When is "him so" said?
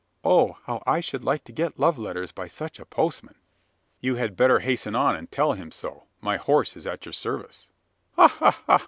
5.53-6.07